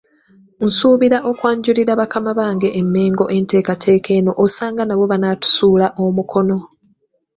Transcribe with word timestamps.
Nsuubira 0.65 1.17
okwanjulira 1.29 1.91
bakama 2.01 2.31
bange 2.39 2.69
e 2.81 2.83
Mengo 2.93 3.25
enteekateeka 3.37 4.09
eno 4.19 4.31
osanga 4.43 4.81
nabo 4.85 5.03
banaatusuula 5.11 5.87
omukono. 6.05 6.57